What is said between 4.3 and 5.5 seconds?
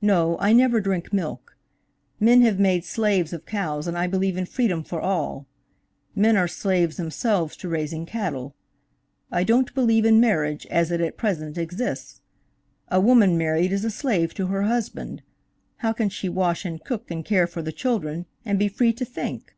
in freedom for all;